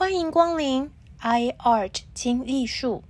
[0.00, 3.02] 欢迎光临 iArt 精艺术，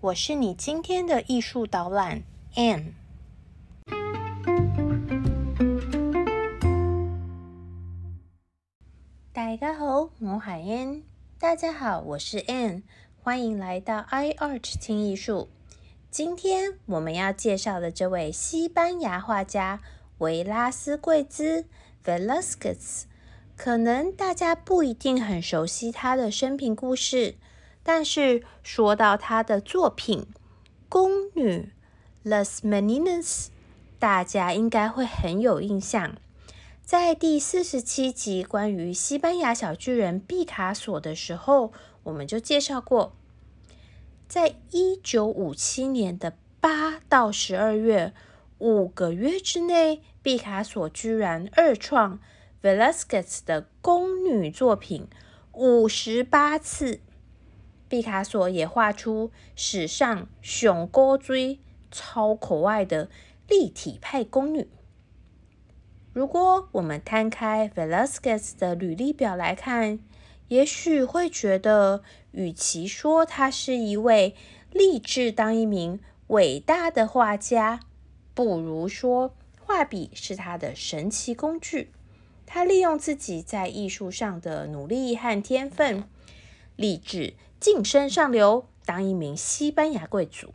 [0.00, 2.22] 我是你今天的艺术导览
[2.54, 2.92] Anne。
[9.32, 11.02] 大家好，我是 ann。
[11.36, 12.84] 大家好，我是 Anne。
[13.24, 15.48] 欢迎来到 iArt 精艺术。
[16.12, 19.80] 今天我们要介绍的这位西班牙画家
[20.18, 21.66] 维拉斯贵兹
[22.04, 23.09] （Velasquez）。
[23.62, 27.34] 可能大家不一定很熟悉他的生平故事，
[27.82, 30.28] 但是说到他的作品
[30.88, 31.70] 《宫女》
[32.30, 33.48] （Las Meninas），
[33.98, 36.16] 大家应该会很有印象。
[36.82, 41.70] 在第四十七集关于西班牙小巨人毕卡索的时候，
[42.04, 43.14] 我们就介绍过，
[44.26, 48.14] 在一九五七年的八到十二月
[48.56, 52.20] 五个月之内，毕卡索居然二创。
[52.62, 55.08] Velasquez 的宫女作品
[55.52, 57.00] 五十八次，
[57.88, 61.58] 毕卡索也画出史上熊高锥
[61.90, 63.08] 超可爱的
[63.48, 64.68] 立体派宫女。
[66.12, 69.98] 如果我们摊开 Velasquez 的履历表来看，
[70.48, 74.34] 也许会觉得，与其说他是一位
[74.70, 77.80] 立志当一名伟大的画家，
[78.34, 81.92] 不如说画笔是他的神奇工具。
[82.52, 86.02] 他利用自己在艺术上的努力和天分，
[86.74, 90.52] 立志晋升上流，当一名西班牙贵族。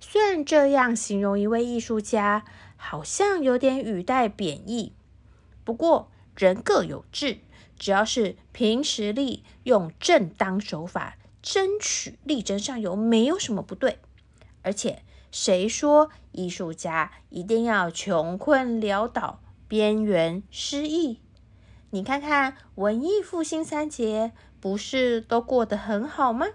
[0.00, 2.46] 虽然这样形容一位艺术家，
[2.78, 4.94] 好像有点语带贬义，
[5.62, 7.40] 不过人各有志，
[7.78, 13.98] 只要是凭实力，用正当手法争取力争上游，没有什么不对。
[14.62, 19.42] 而且，谁说艺术家一定要穷困潦倒？
[19.74, 21.18] 边缘失意，
[21.90, 24.30] 你看看文艺复兴三杰
[24.60, 26.46] 不是都过得很好吗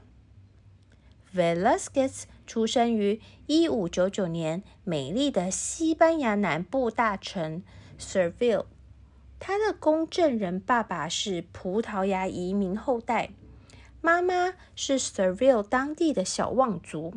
[1.35, 7.61] ？Velasquez 出生于一五九九年美丽的西班牙南部大城
[7.99, 8.67] Seville，
[9.37, 13.31] 他的公证人爸爸是葡萄牙移民后代，
[13.99, 17.15] 妈妈是 Seville 当地的小望族，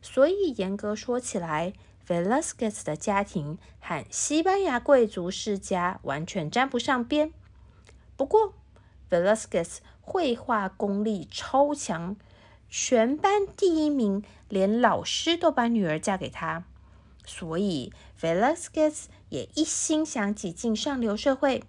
[0.00, 1.72] 所以严格说起来。
[2.06, 7.32] Velasquez 的家庭和西班牙贵族世家完全沾不上边。
[8.16, 8.54] 不过
[9.10, 12.16] ，Velasquez 绘画功力超强，
[12.68, 16.64] 全班第一名，连老师都把女儿嫁给他。
[17.24, 21.64] 所以，Velasquez 也一心想挤进上流社会。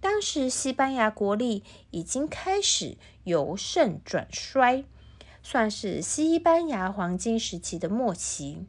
[0.00, 4.84] 当时，西班牙国力已经开始由盛转衰，
[5.42, 8.64] 算是西班牙黄金时期的末期。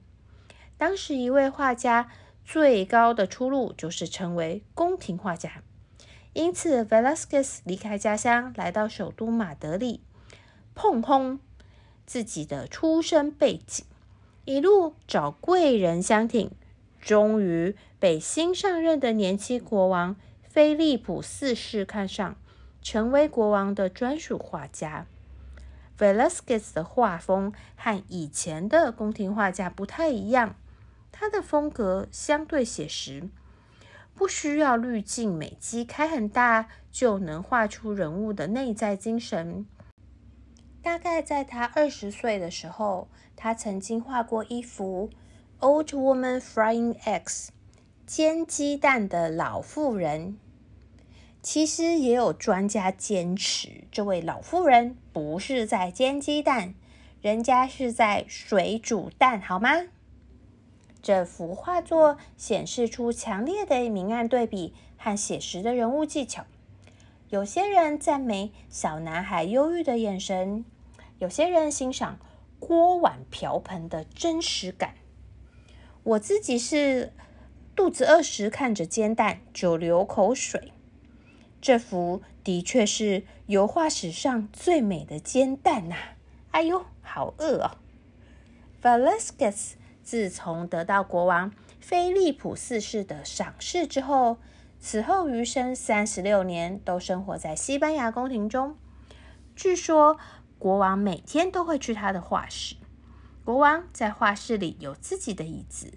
[0.81, 2.09] 当时，一位画家
[2.43, 5.61] 最高的出路就是成为宫廷画家。
[6.33, 10.01] 因此，Velasquez 离开家乡，来到首都马德里，
[10.73, 11.39] 碰轰
[12.07, 13.85] 自己的出身背景，
[14.43, 16.49] 一路找贵人相挺，
[16.99, 22.35] 终于被新上任的年轻国王菲利普四世看上，
[22.81, 25.05] 成为国王的专属画家。
[25.99, 30.55] Velasquez 的画风和以前的宫廷画家不太一样。
[31.11, 33.29] 他的风格相对写实，
[34.15, 39.65] 不需要滤镜、美肌开很大就能画出人物的内在精神。
[40.81, 45.09] 大概在他二十岁的时候，他曾经画过一幅
[45.65, 47.47] 《Old Woman Frying Eggs》
[48.07, 50.37] 煎鸡蛋的老妇人。
[51.43, 56.75] 其实也有专家坚持，这位老妇人不是在煎鸡蛋，
[57.21, 59.69] 人家是在水煮蛋，好吗？
[61.01, 66.45] 这幅画作显示出强烈的明暗对比和写实的人物技巧。
[67.29, 70.63] 有些人赞美小男孩忧郁的眼神，
[71.17, 72.19] 有些人欣赏
[72.59, 74.95] 锅碗瓢盆的真实感。
[76.03, 77.13] 我自己是
[77.75, 80.71] 肚子饿时看着煎蛋就流口水。
[81.61, 85.95] 这幅的确是油画史上最美的煎蛋呐！
[86.51, 87.77] 哎呦，好饿哦
[88.81, 89.73] ！Velasquez。
[90.03, 94.37] 自从得到国王菲利普四世的赏识之后，
[94.79, 98.75] 此后余生三十六年都生活在西班牙宫廷中。
[99.55, 100.17] 据说
[100.57, 102.75] 国王每天都会去他的画室。
[103.43, 105.93] 国王在画室里有自己的椅子，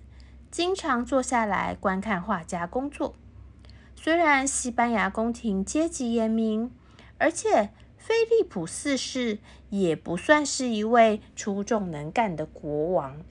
[0.50, 3.14] 经常坐下来观看画家工作。
[3.94, 6.70] 虽然西班牙宫廷阶级严明，
[7.18, 9.38] 而且菲利普四世
[9.70, 13.22] 也不算是一位出众能干的国王。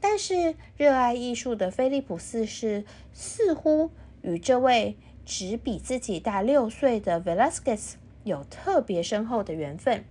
[0.00, 3.90] 但是，热爱艺术的菲利普四世似乎
[4.22, 7.94] 与这位只比自己大六岁的 Velasquez
[8.24, 10.04] 有特别深厚的缘分。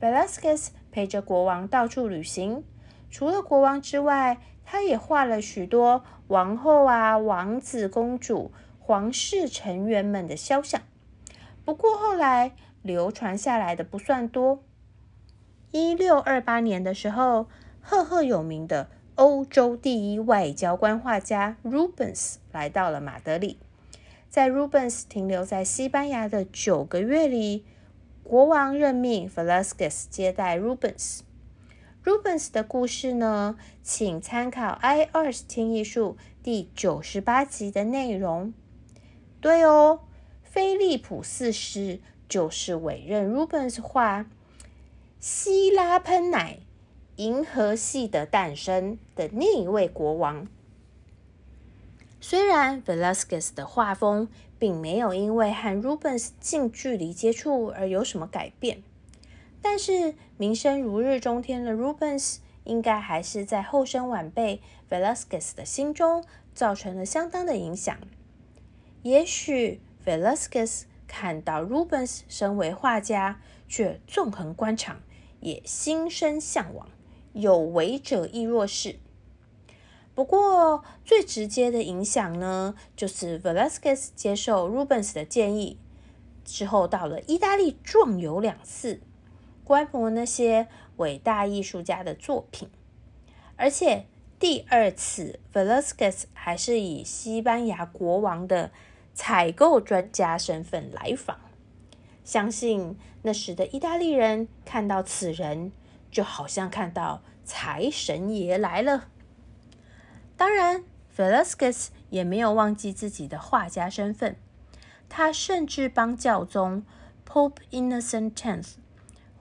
[0.00, 2.64] Velasquez 陪着国王到处旅行，
[3.10, 10.80] 除了国王之外，他也画了许多王后啊、王子、公主、皇室成员们的肖像。
[11.64, 12.52] 不过后来
[12.82, 14.62] 流传下来的不算多。
[15.70, 17.46] 一六二八年的时候，
[17.86, 23.58] 赫赫有名的欧洲第一外交官画家 Rubens 来到了马德里。
[24.30, 27.62] 在 Rubens 停留在西班牙的九个月里，
[28.22, 31.20] 国王任命 Velasquez 接待 Rubens。
[32.02, 38.54] Rubens 的故事呢，请参考《I 二十听艺术》第九十八集的内容。
[39.42, 40.00] 对哦，
[40.42, 44.24] 菲利普四世就是委任 Rubens 画
[45.20, 46.60] 希拉喷奶
[47.16, 50.48] 银河系的诞生的另一位国王。
[52.20, 54.28] 虽然 Velasquez 的画风
[54.58, 58.82] 并没有因为和 Rubens 近距离接触而有什么改变。
[59.60, 64.60] 但是名声如日中天的 Rubens 应该还是在后生晚辈
[64.90, 66.24] Velasquez 的心中
[66.54, 67.96] 造成了相当的影响。
[69.02, 75.00] 也许 Velasquez 看到 Rubens 身为画家，却纵横官场，
[75.40, 76.88] 也心生向往，
[77.34, 78.96] 有为者亦若是。
[80.14, 85.78] 不过最直接的影响呢，就是 Velasquez 接受 Rubens 的建议
[86.42, 89.02] 之后，到了意大利壮游两次。
[89.64, 92.68] 观摩那些伟大艺术家的作品，
[93.56, 94.04] 而且
[94.38, 98.70] 第二次 Velasquez 还是以西班牙国王的
[99.14, 101.40] 采购专家身份来访。
[102.24, 105.72] 相信那时的意大利人看到此人，
[106.14, 109.08] 就好像看到财神爷来了。
[110.36, 110.84] 当然
[111.16, 114.36] ，Velasquez 也没有忘记自己的画家身份，
[115.08, 116.84] 他甚至帮教宗
[117.28, 118.78] Pope Innocent X。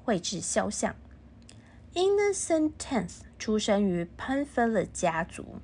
[0.04, 0.96] 绘制肖像。
[1.94, 5.60] Innocent X 出生于 p a n f i l a 家族，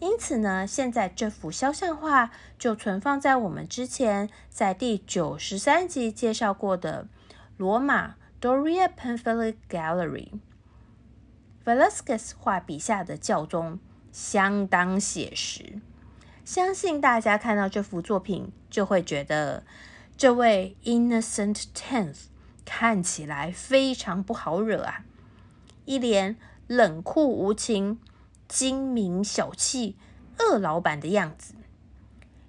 [0.00, 7.06] 因此呢，现在这幅肖像画就存放在我们之前在第九十三集介绍过的
[7.56, 10.40] 罗马 Doria p a n f i l a Gallery。
[11.64, 13.78] Velasquez 画笔下的教宗
[14.12, 15.80] 相当写实，
[16.44, 19.64] 相信大家看到这幅作品就会觉得
[20.16, 22.26] 这位 Innocent Tenth。
[22.70, 25.02] 看起来非常不好惹啊！
[25.86, 26.36] 一脸
[26.66, 27.98] 冷酷无情、
[28.46, 29.96] 精明小气、
[30.38, 31.54] 恶老板的样子，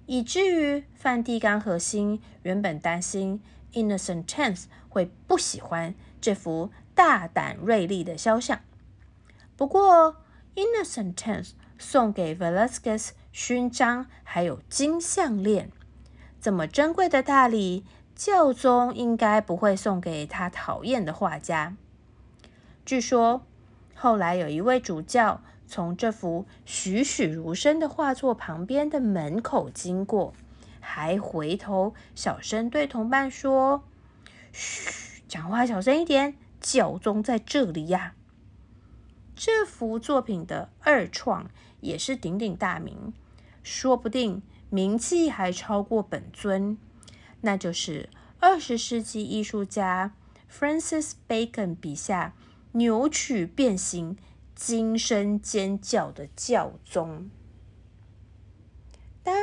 [0.04, 3.40] 以至于梵蒂冈核心原本担心
[3.72, 8.60] Innocent Tenth 会不喜欢这幅大胆锐利的肖像。
[9.56, 10.16] 不过
[10.56, 15.70] ，Innocent X 送给 Velasquez 勋章还有金项链，
[16.38, 17.86] 这么珍贵的大礼。
[18.16, 21.74] 教宗应该不会送给他讨厌的画家。
[22.84, 23.46] 据说
[23.94, 30.34] 后来有一位主教从这幅栩栩如生的画作旁边的门口经过，
[30.80, 33.84] 还回头小声对同伴说
[34.52, 38.14] ：“嘘，讲话小声一点，教宗在这里呀。”
[39.34, 41.50] 这幅作品的二创
[41.80, 43.14] 也是鼎鼎大名，
[43.62, 46.76] 说不定名气还超过本尊。
[47.40, 50.14] 那就是二十世纪艺术家
[50.52, 52.34] Francis Bacon 笔下
[52.72, 54.18] 扭曲变形、
[54.54, 57.30] 惊声尖叫的教宗。
[59.22, 59.34] 当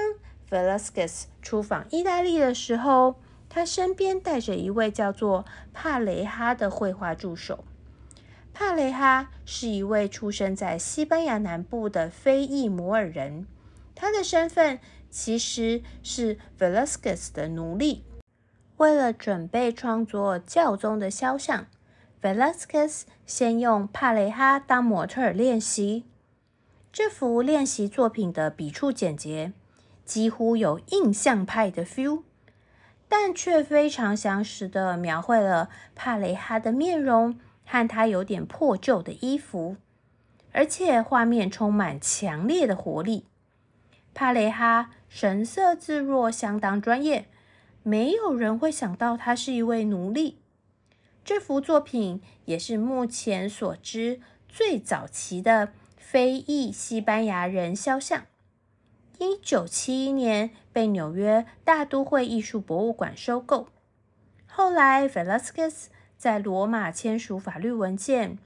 [0.48, 3.20] Velasquez 出访意大利的时候，
[3.58, 7.64] 他身边带着一位叫做帕雷哈的绘画助手。
[8.54, 13.48] 帕雷哈是一位出生在西班牙南部的非裔摩尔人，
[13.96, 14.80] 他的身份。
[15.10, 18.04] 其实是 Velasquez 的奴隶。
[18.76, 21.66] 为了准备创作教宗的肖像
[22.22, 26.06] ，Velasquez 先用帕雷哈当模特练习。
[26.94, 29.54] 这幅练习作品的笔触简洁，
[30.06, 32.22] 几乎有印象派的 feel，
[33.10, 39.78] 但却非常详实的描绘了帕雷哈的面容和他有点破旧的衣服，
[40.52, 43.26] 而且画面充满强烈的活力。
[44.14, 44.92] 帕雷哈。
[45.10, 47.28] 神色自若，相当专业。
[47.82, 50.38] 没有人会想到他是一位奴隶。
[51.24, 58.26] 这幅作品也是目前所知最早期的非裔西班牙人肖像。
[59.19, 63.67] 一九七一年被纽约大都会艺术博物馆收购。
[64.45, 65.86] 后来，Velasquez
[66.17, 68.38] 在罗马签署法律文件，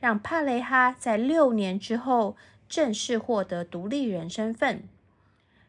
[0.00, 2.36] 让帕雷哈在六年之后
[2.68, 4.82] 正式获得独立人身份。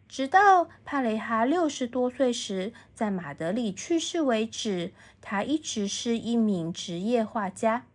[0.08, 4.92] 直到帕雷哈六十多岁时，在马德里去世为止，
[5.22, 7.86] 他一直是一名职业画家。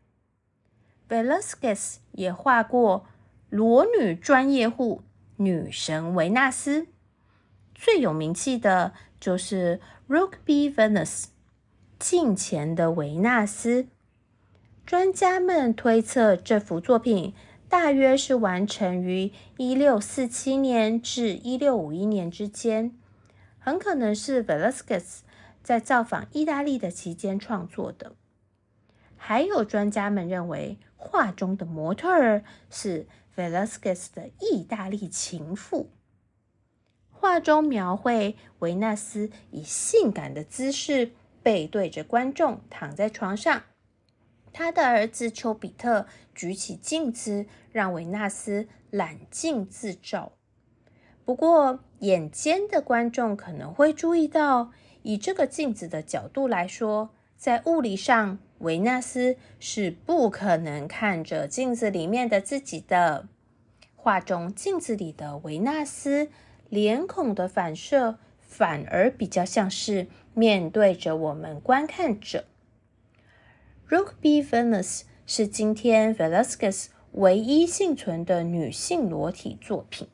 [1.08, 3.06] Velasquez 也画过
[3.50, 5.02] 裸女专业户
[5.36, 6.86] 女神维纳斯，
[7.74, 11.26] 最有名气的就是 Rokeby Venus，
[11.98, 13.86] 镜前的维纳斯。
[14.86, 17.34] 专家们推测，这幅作品。
[17.66, 22.96] 大约是完成于一六四七年至一六五一年之间，
[23.58, 25.20] 很可能是 Velasquez
[25.60, 28.12] 在造访意大利的期间创作的。
[29.16, 35.90] 还有专家们认为，画中的模特儿是 Velasquez 的意大利情妇。
[37.10, 41.12] 画中描绘维纳斯以性感的姿势
[41.42, 43.62] 背对着观众躺在床上。
[44.52, 50.32] 他的儿子丘比特举起镜子，让维纳斯揽镜自照。
[51.24, 54.70] 不过，眼尖的观众可能会注意到，
[55.02, 63.28] 以这个镜子的角度来说，在物理上，维纳斯是不可能看着镜子里面的自己的。
[63.96, 66.28] 画中镜子里的维纳斯
[66.68, 72.44] 脸孔的反射，反而比较像是面对着我们观看者。
[73.88, 80.08] Rokeby Venus 是今天 Velasquez 唯一幸存的女性裸体作品。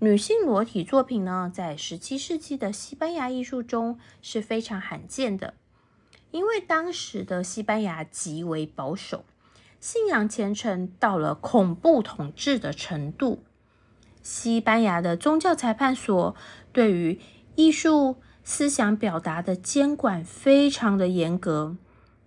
[0.00, 5.54] 女性裸体作品呢，在十七世纪的西班牙艺术中是非常罕见的，
[6.30, 9.24] 因为当时的西班牙极为保守，
[9.80, 13.42] 信仰虔诚到了恐怖统治的程度。
[14.22, 16.34] 西班牙的宗教裁判所
[16.72, 17.20] 对于
[17.54, 21.76] 艺术思想表达的监管非常的严格。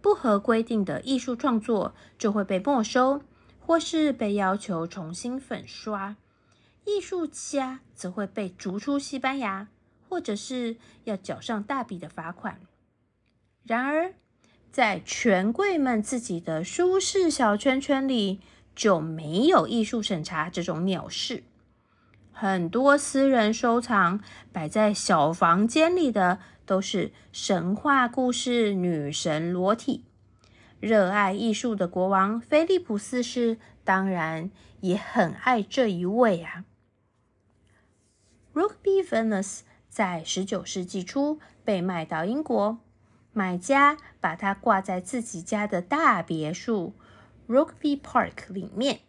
[0.02, 3.22] 不合规定的艺术创作就会被没收，
[3.60, 6.16] 或是被要求重新粉刷。
[6.86, 9.68] 艺术家则会被逐出西班牙，
[10.08, 12.62] 或者是要缴上大笔的罚款。
[13.64, 14.14] 然而，
[14.72, 18.40] 在权贵们自己的舒适小圈圈里，
[18.76, 21.44] 就没有艺术审查这种鸟事。
[22.32, 26.40] 很多私人收藏摆在小房间里的。
[26.70, 30.06] 都是神话故事女神裸体。
[30.80, 34.52] 热爱艺术的国王菲利普四世当然
[34.82, 36.66] 也很爱这一位啊。
[38.54, 42.78] Rokeby Venus 在十九世纪初被卖到英国，
[43.32, 46.94] 买家把它挂在自己家的大别墅
[47.48, 49.02] Rokeby Park 里面，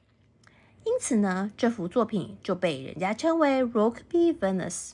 [0.85, 4.93] 因此呢，这幅作品就被人家称为 Rokeby Venus。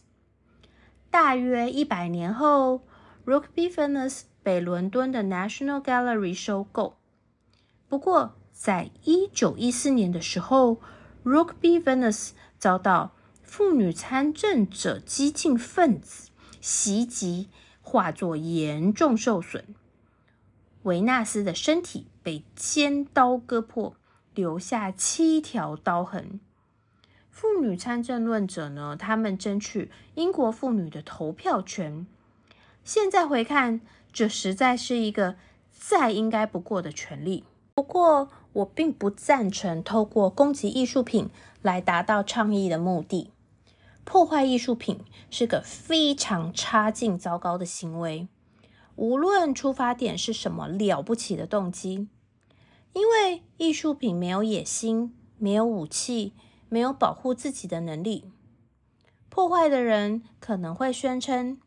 [1.11, 2.83] 大约一百年后
[3.25, 6.97] ，Rokeby Venus 被伦敦的 National Gallery 收购。
[7.89, 10.81] 不过，在一九一四年的时候
[11.25, 16.31] ，Rokeby Venus 遭到妇女参政者激进分子
[16.61, 17.49] 袭击，
[17.89, 19.65] 画作严重受损。
[20.83, 23.95] 维纳斯的身体被尖刀割破，
[24.35, 26.41] 留下七条刀痕。
[27.31, 28.97] 妇女参政论者呢？
[28.99, 32.05] 他们争取英国妇女的投票权。
[32.83, 33.81] 现在回看，
[34.13, 35.37] 这实在是一个
[35.71, 37.45] 再应该不过的权利。
[37.77, 41.31] 不过，我并不赞成透过攻击艺术品
[41.63, 43.31] 来达到倡议的目的。
[44.07, 48.27] 破坏艺术品是个非常差劲、糟糕的行为，
[48.95, 52.09] 无论出发点是什么了不起的动机。
[52.95, 56.33] 因为艺术品没有野心，没有武器。
[56.69, 58.33] 没有保护自己的能力，
[59.29, 61.61] 破坏的人可能会宣称：“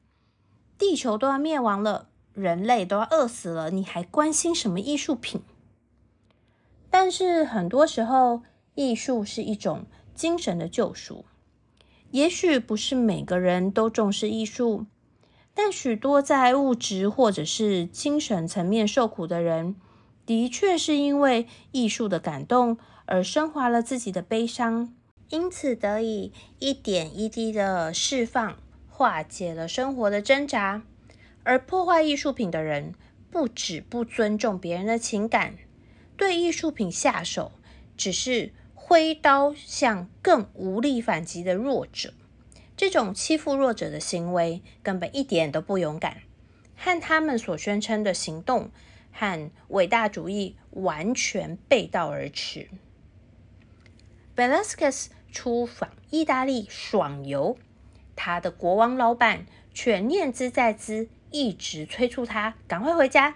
[0.78, 5.42] 地球都要灭亡了，人类都要饿死了，你还关心什么艺术品？”
[6.92, 8.42] 但是很多时候，
[8.76, 11.24] 艺术是一种精神的救赎。
[12.12, 14.86] 也许不是每个人都重视艺术，
[15.54, 19.76] 但许多在物质或者是精神层面受苦的人，
[20.26, 22.78] 的确是因为艺术的感动。
[23.12, 24.94] 而升华了自己的悲伤，
[25.30, 30.84] 因此得以一点一滴的释放，化解了生活的挣扎。
[31.42, 32.94] 而破坏艺术品的人，
[33.32, 35.56] 不止不尊重别人的情感，
[36.16, 37.52] 对艺术品下手，
[37.98, 38.54] 只是
[38.90, 42.12] 挥刀向更无力反击的弱者。
[42.76, 46.24] 这种欺负弱者的行为，根本一点都不勇敢，
[46.76, 48.72] 和他们所宣称的行动
[49.12, 52.68] 和伟大主义完全背道而驰。
[54.36, 57.60] Velasquez 出访意大利爽游，
[58.16, 63.36] 他的国王老板却念兹在兹，一直催促他赶快回家。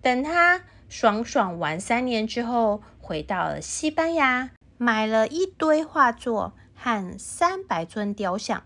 [0.00, 8.62] 等他爽爽玩三年之后，回到了西班牙，买了一堆画作和三百尊雕像，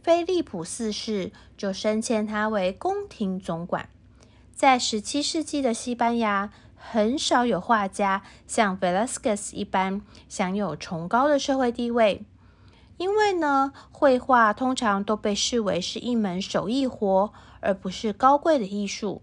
[0.00, 3.88] 菲利普四世就升迁他为宫廷总管。
[4.54, 12.24] 在十七世纪的西班牙，很少有画家像 Velasquez 一般享有崇高的社会地位，
[12.98, 19.22] 因为呢，绘画通常都被视为是一门手艺活，而不是高贵的艺术。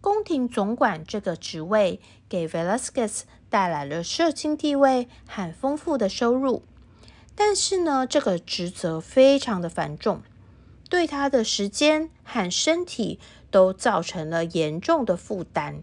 [0.00, 3.20] 宫廷总管这个职位给 Velasquez
[3.52, 6.62] 带来了社经地位和丰富的收入，
[7.34, 10.22] 但是呢，这个职责非常的繁重，
[10.88, 15.82] 对他的时间和身体都造成了严重的负担，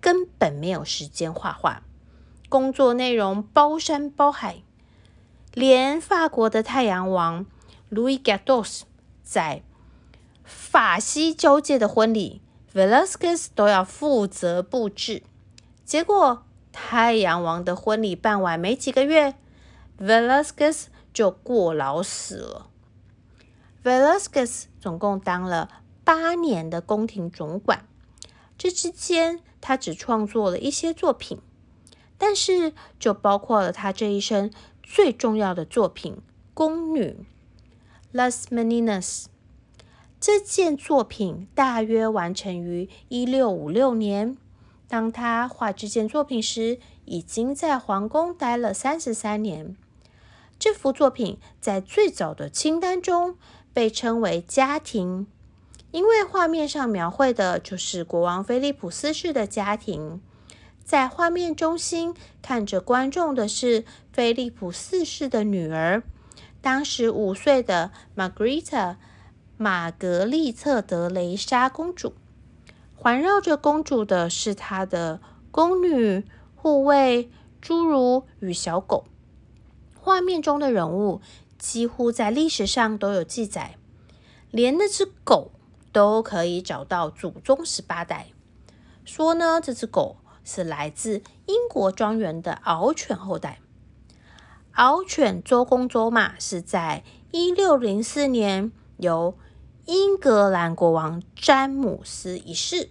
[0.00, 1.82] 根本没有时间画画。
[2.48, 4.62] 工作内容包山包海，
[5.52, 7.44] 连法国的太阳王
[7.90, 8.84] Louis Gados
[9.22, 9.62] 在
[10.42, 12.40] 法西交界的婚礼。
[12.74, 15.22] Velasquez 都要负责布置，
[15.84, 19.34] 结果太阳王的婚礼办完没几个月
[20.00, 22.68] ，Velasquez 就过劳死了。
[23.84, 25.68] Velasquez 总共当了
[26.02, 27.86] 八年的宫廷总管，
[28.56, 31.40] 这之间他只创作了一些作品，
[32.16, 34.50] 但是就包括了他这一生
[34.82, 36.14] 最重要的作品
[36.54, 37.26] 《宫女》
[38.16, 39.26] （Las Meninas）。
[40.20, 44.36] 这件作品大约完成于一六五六年。
[44.92, 49.74] 当他画这件作品时，已经在皇宫待了三十三年。
[50.58, 53.38] 这幅作品在最早的清单中
[53.72, 55.26] 被称为“家庭”，
[55.92, 60.20] 因为画面上描绘的就是国王菲利普四世的家庭。
[60.84, 66.02] 在画面中心看着观众的是菲利普四世的女儿，
[66.60, 68.96] 当时五岁的 Margarita。
[69.58, 72.14] 玛格丽特德雷莎公主
[73.02, 79.06] 环绕着公主的是她的宫女、护卫、侏儒与小狗。
[79.98, 81.20] 画面中的人物
[81.58, 83.76] 几乎在历史上都有记载，
[84.52, 85.50] 连那只狗
[85.90, 88.28] 都可以找到祖宗十八代。
[89.04, 93.58] 说呢，这只狗是来自英国庄园的獒犬后代。
[94.72, 99.36] 獒犬周公周马是在一六零四年由
[99.86, 102.90] 英格兰国王詹姆斯一世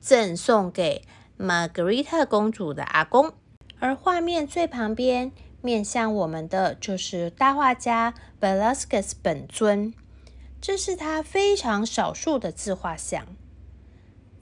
[0.00, 1.02] 赠送给
[1.36, 3.32] 玛格丽特公主的阿公，
[3.78, 5.30] 而画面最旁边
[5.62, 9.94] 面向我们的就是大画家 Velasquez 本尊，
[10.60, 13.24] 这是他非常少数的自画像。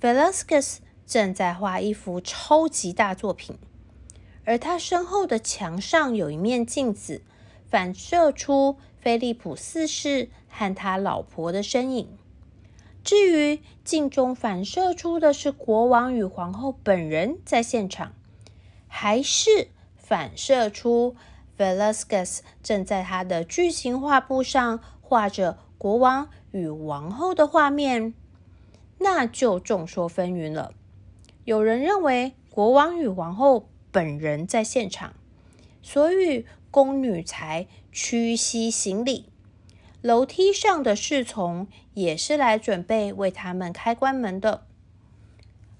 [0.01, 3.59] Velasquez 正在画一幅超级大作品，
[4.47, 7.21] 而他身后的墙上有一面镜子，
[7.69, 8.79] 反射出。
[9.03, 12.19] 菲利普四世和他老婆的身影。
[13.03, 18.13] 至于镜中反射出的是国王与皇后本人在现场，
[18.87, 21.17] 还是反射出
[21.59, 28.13] Velasquez 正在他的巨型画布上画着国王与王后的画面，
[28.99, 30.75] 那就众说纷纭了。
[31.45, 35.15] 有人认为国王与王后本人在现场，
[35.83, 36.45] 所以。
[36.73, 39.27] 宫女才屈膝行礼，
[40.03, 44.67] 楼梯上的侍从也是来准备为他们开关门的。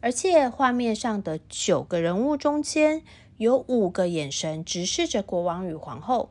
[0.01, 3.03] 而且画面上的九个人物中间，
[3.37, 6.31] 有五个眼神直视着国王与皇后，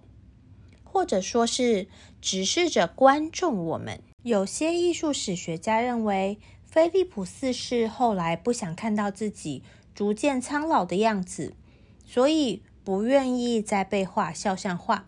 [0.84, 1.88] 或者说是
[2.20, 3.66] 直视着观众。
[3.66, 11.54] 我们有些艺术史学家认为，菲利普四世后来不想看到自己逐渐苍老的样子，
[12.06, 12.64] 所以。
[12.84, 15.08] 不愿意再被画肖像画，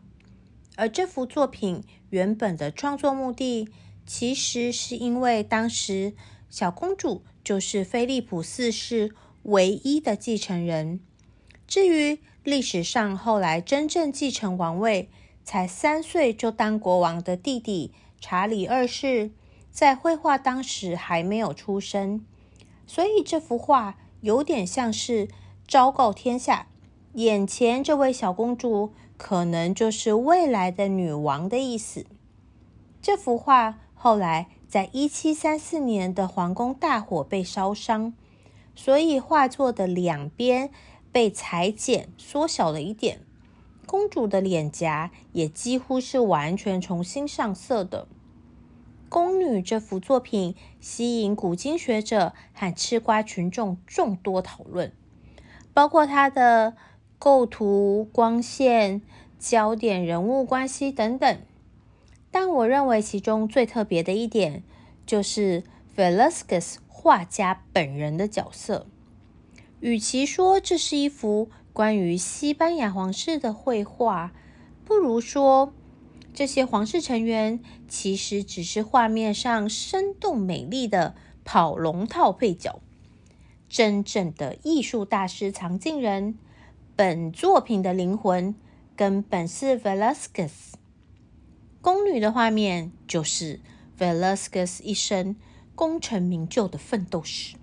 [0.76, 3.68] 而这幅作品原本的创作目的，
[4.06, 6.14] 其实是因为当时
[6.50, 11.00] 小公主就是菲利普四世唯一的继承人。
[11.68, 15.10] 至于历史上后来真正继承王位，
[15.44, 19.32] 才三岁就当国王的弟弟查理二世，
[19.72, 22.26] 在绘画当时还没有出生，
[22.86, 25.30] 所以这幅画有点像是
[25.68, 26.68] 昭告天下。
[27.14, 32.06] 眼前这位小公主可能就是未来的女王的意思。
[33.02, 38.14] 这幅画后来在一七三四年的皇宫大火被烧伤，
[38.76, 40.70] 所以画作的两边
[41.14, 43.22] 被裁剪缩小了一点，
[43.86, 48.10] 公主的脸颊也几乎是完全重新上色的。
[49.08, 54.92] 宫女这幅作品吸引古今学者和吃瓜群众众多讨论，
[55.74, 56.76] 包括她的。
[57.24, 59.02] 构图、光线、
[59.40, 61.40] 焦点、人物关系等等，
[62.32, 64.62] 但我认为其中最特别的一点
[65.06, 65.64] 就是
[65.96, 68.88] Velasquez 画家本人的角色。
[69.80, 74.34] 与其说这是一幅关于西班牙皇室的绘画，
[74.84, 75.72] 不如说
[76.34, 82.82] 这些皇室成员其实只是画面上生动美丽的跑龙套配角。
[83.70, 86.38] 真正的艺术大师藏镜人，
[86.96, 88.54] 本作品的灵魂
[88.96, 90.52] 根本是 Velasquez。
[91.82, 93.60] 宫女的画面就是
[93.98, 95.36] Velasquez 一生
[95.74, 97.56] 功成名就的奋斗史，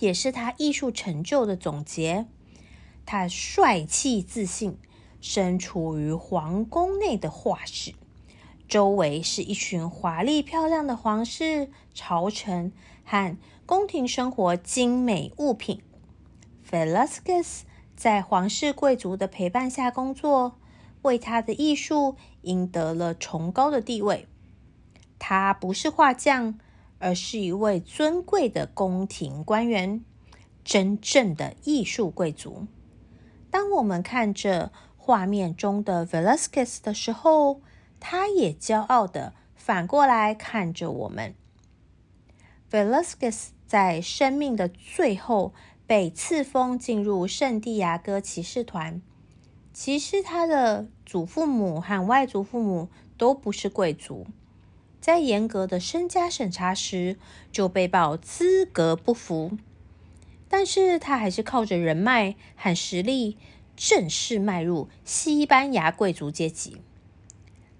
[0.00, 2.26] 也是他艺术成就的总结。
[3.06, 4.76] 他帅气自信，
[5.20, 7.94] 身处于皇宫内的画室，
[8.66, 12.72] 周围是一群华丽漂亮的皇室朝臣
[13.04, 13.36] 和。
[13.64, 15.80] 宫廷生活精美物品
[16.68, 17.60] ，Velasquez
[18.00, 20.56] 在皇室贵族的陪伴下工作，
[21.02, 24.26] 为他的艺术赢得了崇高的地位。
[25.18, 26.58] 他不是画匠，
[26.98, 30.02] 而是一位尊贵的宫廷官员，
[30.64, 32.66] 真正的艺术贵族。
[33.50, 37.60] 当我们看着画面中的 Velasquez 的时候，
[38.00, 41.34] 他也骄傲的反过来看着我们
[42.70, 43.48] ，Velasquez。
[43.70, 45.54] 在生命的最后，
[45.90, 49.02] 被赐封进入圣地亚哥骑士团。
[49.72, 54.28] 其实他的祖父母和外祖父母都不是贵族，
[55.00, 57.18] 在严格的身家审查时
[57.50, 59.58] 就被曝资格不符。
[60.48, 63.36] 但是他还是靠着人脉和实力，
[63.74, 66.76] 正式迈入西班牙贵族阶级。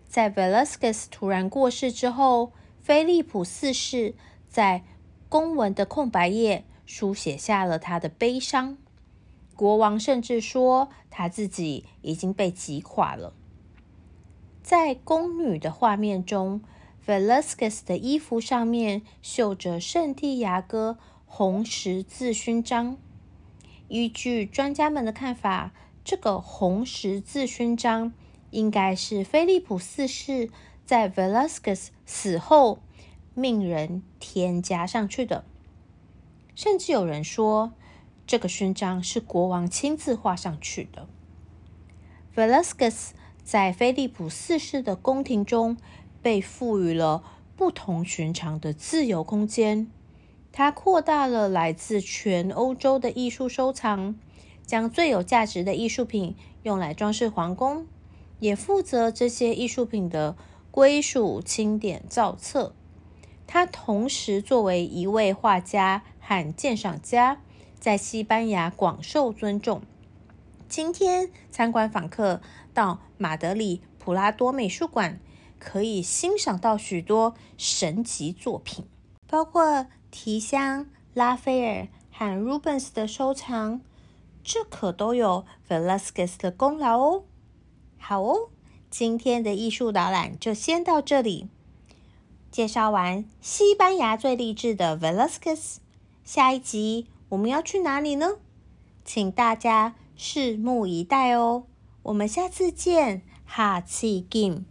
[0.08, 2.50] 在 Velasquez 突然过世之后，
[2.82, 4.16] 菲利普四世
[4.48, 4.82] 在。
[5.28, 8.76] 公文的空白页书写下了他的悲伤。
[9.54, 13.32] 国王甚至说他自己已经被击垮了。
[14.60, 16.60] 在宫女的画面中
[17.06, 22.98] ，Velasquez 的衣服上面绣着圣地亚哥红十字勋章。
[23.86, 25.72] 依据专家们的看法，
[26.04, 28.12] 这个红十字勋章
[28.50, 30.50] 应该是菲利普四世
[30.84, 32.80] 在 Velasquez 死后。
[33.32, 35.44] 命人添加上去的，
[36.62, 37.72] 甚至有人说，
[38.26, 41.08] 这个勋章是国王亲自画上去的。
[42.36, 45.78] Velasquez 在菲利普四世的宫廷中
[46.20, 47.24] 被赋予了
[47.56, 49.90] 不同寻常的自由空间，
[50.52, 54.14] 他扩大了来自全欧洲的艺术收藏，
[54.66, 57.86] 将最有价值的艺术品用来装饰皇宫，
[58.38, 60.36] 也负责这些艺术品的
[60.70, 62.74] 归属、清点、造册。
[63.46, 67.40] 他同时作为一位画家和鉴赏家，
[67.80, 69.82] 在西班牙广受尊重。
[70.68, 72.40] 今天参观访客
[72.72, 75.18] 到马德里普拉多美术馆，
[75.58, 78.84] 可以欣赏到许多神奇作品，
[79.26, 83.80] 包括提香、拉斐尔和 Rubens 的收藏，
[84.44, 87.24] 这可都有 Velasquez 的功劳哦。
[87.98, 88.50] 好哦，
[88.88, 91.48] 今天的艺术导览就先到这里。
[92.52, 95.78] 介绍完西班牙最励志的 Velasquez，
[96.32, 98.36] 下一集我们要去哪里呢？
[99.04, 101.64] 请大家拭目以待哦！
[102.04, 104.64] 我们下次见，哈次见。